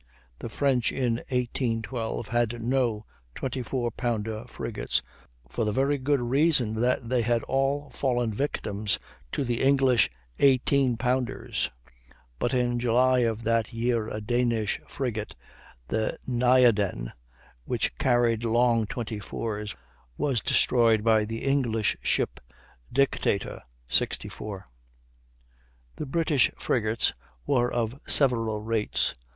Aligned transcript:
The 0.39 0.49
French 0.49 0.91
in 0.91 1.17
1812 1.29 2.29
had 2.29 2.59
no 2.59 3.05
24 3.35 3.91
pounder 3.91 4.45
frigates, 4.47 5.03
for 5.47 5.63
the 5.63 5.71
very 5.71 5.99
good 5.99 6.19
reason 6.19 6.73
that 6.81 7.07
they 7.07 7.21
had 7.21 7.43
all 7.43 7.91
fallen 7.91 8.33
victims 8.33 8.97
to 9.31 9.43
the 9.43 9.61
English 9.61 10.09
18 10.39 10.97
pounder's; 10.97 11.69
but 12.39 12.51
in 12.51 12.79
July 12.79 13.19
of 13.19 13.43
that 13.43 13.73
year 13.73 14.07
a 14.07 14.19
Danish 14.19 14.81
frigate, 14.87 15.35
the 15.87 16.17
Nayaden, 16.27 17.11
which 17.65 17.95
carried 17.99 18.43
long 18.43 18.87
24's, 18.87 19.75
was 20.17 20.41
destroyed 20.41 21.03
by 21.03 21.25
the 21.25 21.43
English 21.43 21.95
ship 22.01 22.39
Dictator, 22.91 23.61
64. 23.87 24.67
The 25.97 26.07
British 26.07 26.49
frigates 26.57 27.13
were 27.45 27.71
of 27.71 27.99
several 28.07 28.63
rates. 28.63 29.13